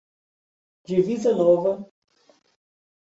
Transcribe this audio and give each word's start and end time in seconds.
Divisa 0.87 1.29
Nova 1.37 1.73